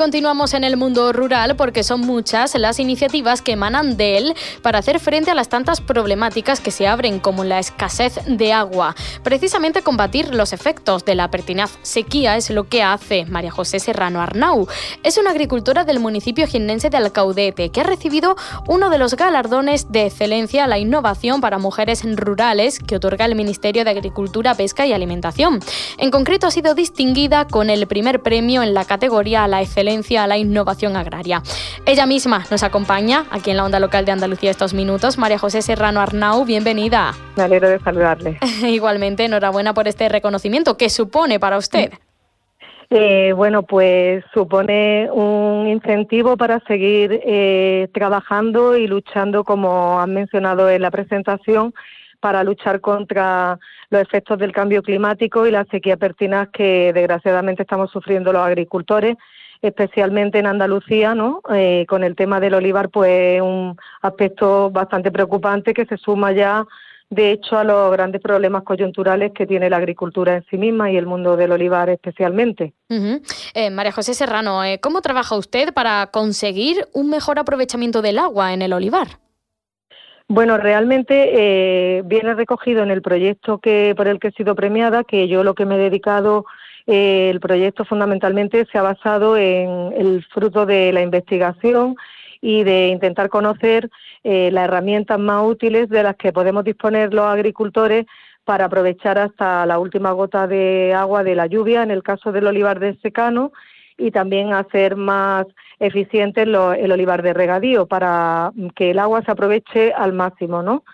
[0.00, 4.78] Continuamos en el mundo rural porque son muchas las iniciativas que emanan de él para
[4.78, 8.94] hacer frente a las tantas problemáticas que se abren como la escasez de agua.
[9.22, 14.22] Precisamente combatir los efectos de la pertinaz sequía es lo que hace María José Serrano
[14.22, 14.66] Arnau.
[15.02, 18.36] Es una agricultora del municipio jiennense de Alcaudete que ha recibido
[18.68, 23.34] uno de los galardones de excelencia a la innovación para mujeres rurales que otorga el
[23.34, 25.60] Ministerio de Agricultura, Pesca y Alimentación.
[25.98, 29.89] En concreto ha sido distinguida con el primer premio en la categoría a la excelencia
[29.90, 31.42] a la innovación agraria.
[31.84, 35.18] Ella misma nos acompaña aquí en la onda local de Andalucía estos minutos.
[35.18, 37.12] María José Serrano Arnau, bienvenida.
[37.36, 38.38] Me alegro de saludarle.
[38.62, 40.76] Igualmente, enhorabuena por este reconocimiento.
[40.76, 41.92] ¿Qué supone para usted?
[42.90, 50.70] Eh, bueno, pues supone un incentivo para seguir eh, trabajando y luchando, como han mencionado
[50.70, 51.74] en la presentación,
[52.20, 57.90] para luchar contra los efectos del cambio climático y la sequía pertinaz que desgraciadamente estamos
[57.90, 59.16] sufriendo los agricultores
[59.62, 61.42] especialmente en Andalucía, ¿no?
[61.52, 66.64] Eh, con el tema del olivar, pues un aspecto bastante preocupante que se suma ya,
[67.10, 70.96] de hecho, a los grandes problemas coyunturales que tiene la agricultura en sí misma y
[70.96, 72.72] el mundo del olivar especialmente.
[73.54, 78.54] Eh, María José Serrano, eh, ¿cómo trabaja usted para conseguir un mejor aprovechamiento del agua
[78.54, 79.18] en el olivar?
[80.32, 85.26] Bueno, realmente viene recogido en el proyecto que por el que he sido premiada, que
[85.26, 86.44] yo lo que me he dedicado
[86.86, 91.96] el proyecto fundamentalmente se ha basado en el fruto de la investigación
[92.40, 93.90] y de intentar conocer
[94.22, 98.06] eh, las herramientas más útiles de las que podemos disponer los agricultores
[98.44, 102.46] para aprovechar hasta la última gota de agua de la lluvia, en el caso del
[102.46, 103.50] olivar de secano,
[103.98, 105.46] y también hacer más
[105.80, 110.84] eficiente el olivar de regadío para que el agua se aproveche al máximo, ¿no?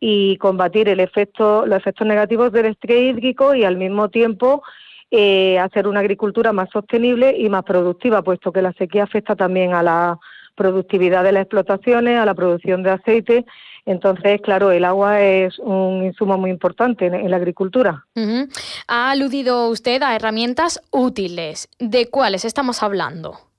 [0.00, 4.62] Y combatir el efecto, los efectos negativos del estrés hídrico y al mismo tiempo
[5.10, 9.74] eh, hacer una agricultura más sostenible y más productiva, puesto que la sequía afecta también
[9.74, 10.18] a la
[10.54, 13.44] productividad de las explotaciones, a la producción de aceite.
[13.84, 18.06] Entonces, claro, el agua es un insumo muy importante en, la agricultura.
[18.86, 21.68] Ha aludido usted a herramientas útiles.
[21.78, 23.49] ¿De cuáles estamos hablando?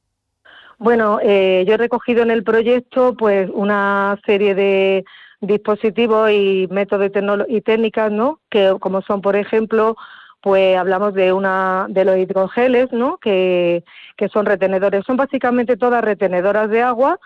[0.81, 5.05] Bueno, eh, yo he recogido en el proyecto pues una serie de
[5.39, 7.11] dispositivos y métodos
[7.47, 8.39] y técnicas, ¿no?
[8.49, 9.95] Que como son, por ejemplo,
[10.41, 13.19] pues hablamos de una de los hidrogeles, ¿no?
[13.19, 13.83] Que,
[14.17, 17.19] que son retenedores, son básicamente todas retenedoras de agua,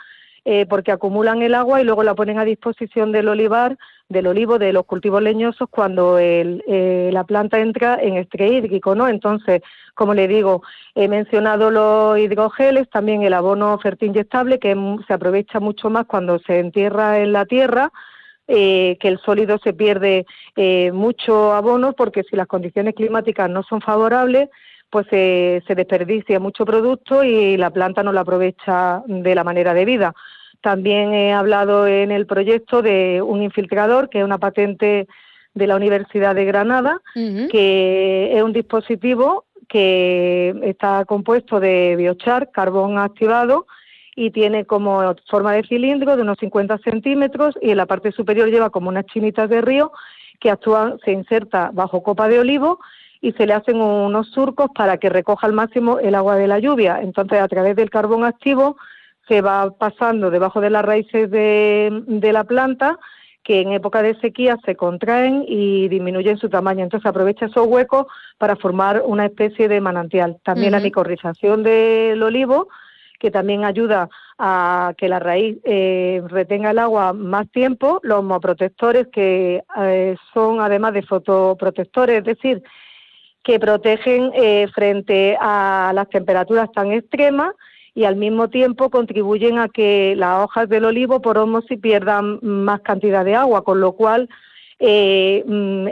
[0.45, 3.77] eh, porque acumulan el agua y luego la ponen a disposición del olivar,
[4.09, 8.93] del olivo, de los cultivos leñosos cuando el, eh, la planta entra en estrés hídrico,
[8.93, 9.07] ¿no?
[9.07, 9.61] Entonces,
[9.95, 10.61] como le digo,
[10.93, 14.75] he mencionado los hidrogeles, también el abono fertiinyectable, que
[15.07, 17.91] se aprovecha mucho más cuando se entierra en la tierra,
[18.47, 23.63] eh, que el sólido se pierde eh, mucho abono porque si las condiciones climáticas no
[23.63, 24.49] son favorables,
[24.89, 30.13] pues se desperdicia mucho producto y la planta no lo aprovecha de la manera debida.
[30.61, 35.07] También he hablado en el proyecto de un infiltrador, que es una patente
[35.53, 42.97] de la Universidad de Granada, que es un dispositivo que está compuesto de biochar, carbón
[42.97, 43.67] activado,
[44.15, 48.49] y tiene como forma de cilindro de unos 50 centímetros y en la parte superior
[48.49, 49.91] lleva como unas chinitas de río
[50.39, 52.79] que actúan, se inserta bajo copa de olivo
[53.25, 56.59] y se le hacen unos surcos para que recoja al máximo el agua de la
[56.59, 56.99] lluvia.
[57.01, 58.77] Entonces, a través del carbón activo
[59.27, 62.99] se va pasando debajo de las raíces de, de la planta
[63.43, 66.83] que en época de sequía se contraen y disminuyen su tamaño.
[66.83, 68.05] Entonces aprovecha esos huecos
[68.37, 70.37] para formar una especie de manantial.
[70.43, 72.67] También la micorrización del olivo
[73.19, 79.07] que también ayuda a que la raíz eh, retenga el agua más tiempo, los homoprotectores
[79.07, 82.61] que eh, son además de fotoprotectores, es decir,
[83.45, 87.53] que protegen eh, frente a las temperaturas tan extremas
[87.93, 92.81] y al mismo tiempo contribuyen a que las hojas del olivo por osmosis pierdan más
[92.81, 94.27] cantidad de agua, con lo cual
[94.81, 95.87] mm,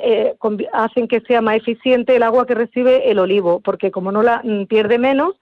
[0.74, 4.42] hacen que sea más eficiente el agua que recibe el olivo, porque como no la
[4.44, 5.36] mm, pierde menos,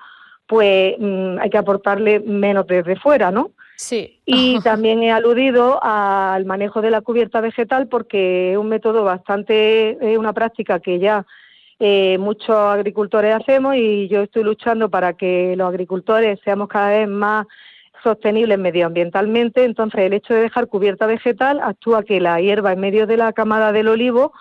[0.47, 3.51] pues mm, hay que aportarle menos desde fuera, ¿no?
[3.77, 4.19] Sí.
[4.25, 9.97] Y también he aludido al manejo de la cubierta vegetal porque es un método bastante,
[10.01, 11.25] es una práctica que ya
[11.83, 17.07] eh, muchos agricultores hacemos y yo estoy luchando para que los agricultores seamos cada vez
[17.07, 17.47] más
[18.03, 23.07] sostenibles medioambientalmente, entonces el hecho de dejar cubierta vegetal actúa que la hierba en medio
[23.07, 24.31] de la camada del olivo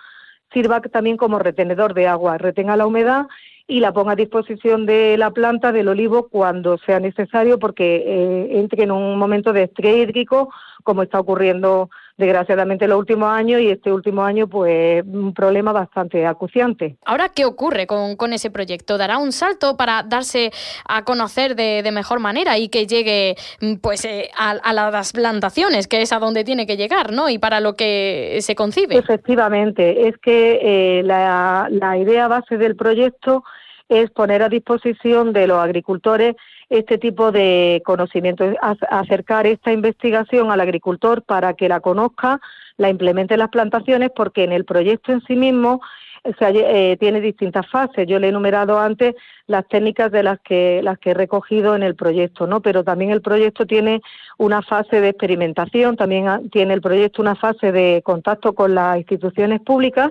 [0.53, 3.25] sirva también como retenedor de agua, retenga la humedad
[3.65, 8.59] y la ponga a disposición de la planta del olivo cuando sea necesario porque eh,
[8.59, 13.69] entre en un momento de estrés hídrico como está ocurriendo desgraciadamente los últimos años y
[13.69, 16.97] este último año pues un problema bastante acuciante.
[17.05, 18.97] Ahora, ¿qué ocurre con, con ese proyecto?
[18.97, 20.51] ¿Dará un salto para darse
[20.87, 23.35] a conocer de, de mejor manera y que llegue
[23.81, 27.29] pues eh, a, a, las plantaciones, que es a donde tiene que llegar, ¿no?
[27.29, 28.97] Y para lo que se concibe.
[28.97, 30.59] Efectivamente, es que
[30.99, 33.43] eh, la, la idea base del proyecto
[33.89, 36.35] es poner a disposición de los agricultores
[36.71, 38.45] este tipo de conocimiento,
[38.89, 42.39] acercar esta investigación al agricultor para que la conozca,
[42.77, 45.81] la implemente en las plantaciones, porque en el proyecto en sí mismo
[46.23, 48.07] eh, tiene distintas fases.
[48.07, 49.15] Yo le he enumerado antes
[49.47, 52.61] las técnicas de las que las que he recogido en el proyecto, ¿no?
[52.61, 54.01] Pero también el proyecto tiene
[54.37, 59.59] una fase de experimentación, también tiene el proyecto una fase de contacto con las instituciones
[59.59, 60.09] públicas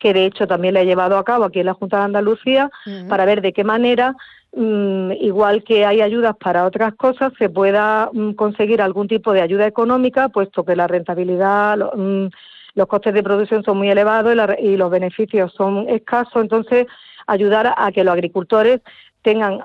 [0.00, 2.70] que de hecho también le he llevado a cabo aquí en la Junta de Andalucía
[3.08, 4.16] para ver de qué manera
[4.52, 9.42] Mm, igual que hay ayudas para otras cosas, se pueda mm, conseguir algún tipo de
[9.42, 12.26] ayuda económica, puesto que la rentabilidad, mm,
[12.74, 16.42] los costes de producción son muy elevados y, los beneficios son escasos.
[16.42, 16.86] Entonces,
[17.26, 18.80] ayudar a, que los agricultores
[19.22, 19.60] tengan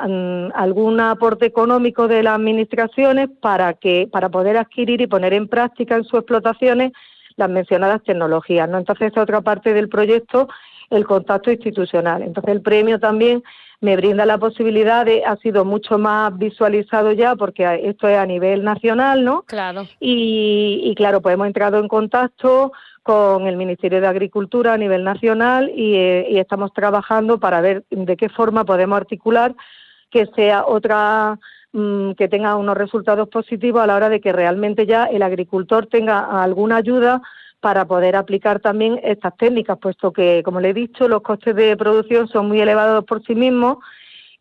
[0.53, 5.95] algún aporte económico de las administraciones para que para poder adquirir y poner en práctica
[5.95, 6.91] en sus explotaciones
[7.37, 8.69] las mencionadas tecnologías.
[8.69, 8.77] ¿no?
[8.77, 10.47] Entonces, esta otra parte del proyecto,
[10.89, 12.21] el contacto institucional.
[12.21, 13.43] Entonces, el premio también
[13.81, 18.25] me brinda la posibilidad de, ha sido mucho más visualizado ya porque esto es a
[18.25, 19.43] nivel nacional, ¿no?
[19.43, 19.87] Claro.
[19.99, 22.71] Y, claro, pues hemos entrado en contacto
[23.03, 27.83] con el Ministerio de Agricultura a nivel nacional y, eh, y estamos trabajando para ver
[27.91, 29.53] de qué forma podemos articular
[30.09, 31.38] que sea otra
[31.75, 35.88] mm, que tenga unos resultados positivos a la hora de que realmente ya el agricultor
[35.88, 37.22] tenga alguna ayuda
[37.60, 41.75] para poder aplicar también estas técnicas, puesto que, como le he dicho, los costes de
[41.75, 43.77] producción son muy elevados por sí mismos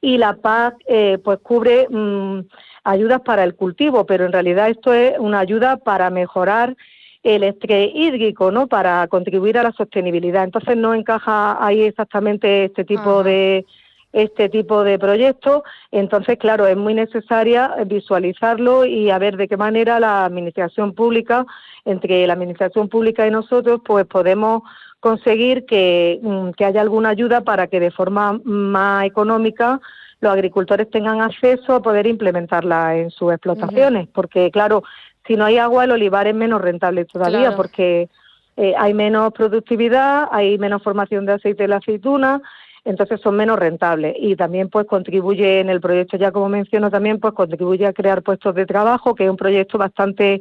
[0.00, 2.40] y la PAC eh, pues cubre mm,
[2.84, 6.76] ayudas para el cultivo, pero en realidad esto es una ayuda para mejorar
[7.22, 8.66] el estrés hídrico, ¿no?
[8.66, 10.44] Para contribuir a la sostenibilidad.
[10.44, 13.64] Entonces no encaja ahí exactamente este tipo de
[14.14, 15.62] este tipo de proyectos.
[15.90, 21.44] Entonces, claro, es muy necesaria visualizarlo y a ver de qué manera la administración pública,
[21.84, 24.62] entre la administración pública y nosotros, pues podemos
[25.00, 29.80] conseguir que, mm, que haya alguna ayuda para que de forma más económica
[30.20, 34.82] los agricultores tengan acceso a poder implementarla en sus explotaciones, porque claro,
[35.26, 38.08] si no hay agua el olivar es menos rentable todavía porque
[38.56, 42.40] eh, hay menos productividad, hay menos formación de aceite de la aceituna,
[42.84, 44.14] entonces son menos rentables.
[44.18, 48.22] Y también pues contribuye en el proyecto ya como menciono también pues contribuye a crear
[48.22, 50.40] puestos de trabajo que es un proyecto bastante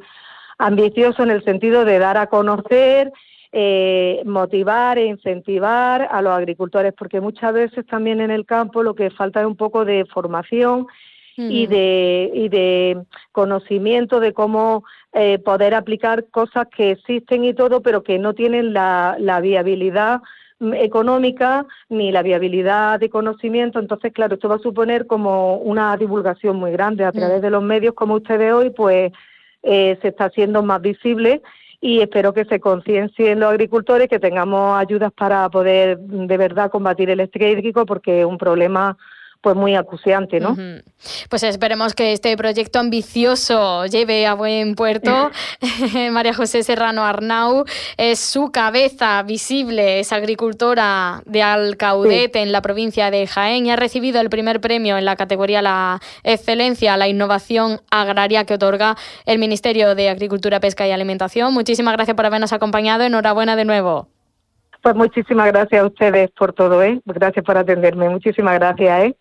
[0.58, 3.12] ambicioso en el sentido de dar a conocer
[3.56, 8.96] eh, motivar e incentivar a los agricultores porque muchas veces también en el campo lo
[8.96, 10.88] que falta es un poco de formación
[11.36, 17.82] y de y de conocimiento de cómo eh, poder aplicar cosas que existen y todo
[17.82, 20.22] pero que no tienen la, la viabilidad
[20.76, 23.80] económica ni la viabilidad de conocimiento.
[23.80, 27.14] Entonces, claro, esto va a suponer como una divulgación muy grande a mm.
[27.14, 29.12] través de los medios como ustedes hoy, pues
[29.64, 31.42] eh, se está haciendo más visible
[31.82, 37.10] y espero que se conciencien los agricultores, que tengamos ayudas para poder de verdad combatir
[37.10, 38.98] el estrés hídrico porque es un problema
[39.44, 40.56] pues muy acuciante, ¿no?
[41.30, 45.32] Pues esperemos que este proyecto ambicioso lleve a buen puerto.
[46.12, 47.66] María José Serrano Arnau
[47.98, 53.76] es su cabeza visible, es agricultora de Alcaudete en la provincia de Jaén y ha
[53.76, 58.96] recibido el primer premio en la categoría La Excelencia, la Innovación Agraria que otorga
[59.26, 61.54] el Ministerio de Agricultura, Pesca y Alimentación.
[61.54, 63.04] Muchísimas gracias por habernos acompañado.
[63.04, 64.08] Enhorabuena de nuevo.
[64.84, 67.02] Pues muchísimas gracias a ustedes por todo, ¿eh?
[67.06, 68.10] Gracias por atenderme.
[68.10, 69.16] Muchísimas gracias, ¿eh?